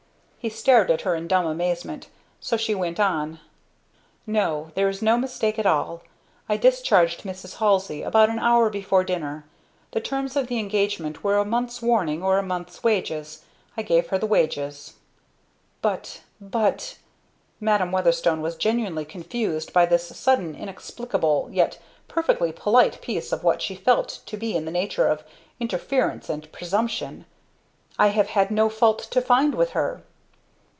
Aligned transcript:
He 0.43 0.49
stared 0.49 0.89
at 0.89 1.01
her 1.01 1.13
in 1.13 1.27
dumb 1.27 1.45
amazement, 1.45 2.07
so 2.39 2.57
she 2.57 2.73
went 2.73 2.99
on, 2.99 3.39
"No, 4.25 4.71
there 4.73 4.89
is 4.89 4.99
no 4.99 5.15
mistake 5.15 5.59
at 5.59 5.67
all. 5.67 6.01
I 6.49 6.57
discharged 6.57 7.21
Mrs. 7.21 7.57
Halsey 7.57 8.01
about 8.01 8.27
an 8.31 8.39
hour 8.39 8.71
before 8.71 9.03
dinner. 9.03 9.45
The 9.91 10.01
terms 10.01 10.35
of 10.35 10.47
the 10.47 10.57
engagement 10.57 11.23
were 11.23 11.37
a 11.37 11.45
month's 11.45 11.79
warning 11.83 12.23
or 12.23 12.39
a 12.39 12.41
month's 12.41 12.83
wages. 12.83 13.43
I 13.77 13.83
gave 13.83 14.07
her 14.07 14.17
the 14.17 14.25
wages." 14.25 14.95
"But! 15.79 16.21
but!" 16.41 16.97
Madam 17.59 17.91
Weatherstone 17.91 18.41
was 18.41 18.55
genuinely 18.55 19.05
confused 19.05 19.71
by 19.71 19.85
this 19.85 20.07
sudden 20.17 20.55
inexplicable, 20.55 21.49
yet 21.51 21.77
perfectly 22.07 22.51
polite 22.51 22.99
piece 23.03 23.31
of 23.31 23.43
what 23.43 23.61
she 23.61 23.75
still 23.75 23.85
felt 23.97 24.09
to 24.25 24.37
be 24.37 24.55
in 24.55 24.65
the 24.65 24.71
nature 24.71 25.05
of 25.05 25.23
'interference' 25.59 26.29
and 26.29 26.51
'presumption.' 26.51 27.25
"I 27.99 28.07
have 28.07 28.29
had 28.29 28.49
no 28.49 28.69
fault 28.69 29.01
to 29.11 29.21
find 29.21 29.53
with 29.53 29.73
her." 29.73 30.01